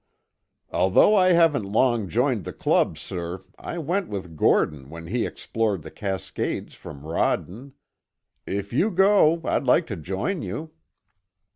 "Although 0.71 1.13
I 1.13 1.33
haven't 1.33 1.61
long 1.71 2.09
joined 2.09 2.43
the 2.43 2.53
club, 2.53 2.97
sir, 2.97 3.43
I 3.59 3.77
went 3.77 4.07
with 4.07 4.35
Gordon 4.35 4.89
when 4.89 5.05
he 5.05 5.27
explored 5.27 5.83
the 5.83 5.91
Cascades 5.91 6.73
from 6.73 7.05
Rawden. 7.05 7.73
If 8.47 8.73
you 8.73 8.89
go, 8.89 9.41
I'd 9.43 9.67
like 9.67 9.85
to 9.85 9.95
join 9.95 10.41
you." 10.41 10.71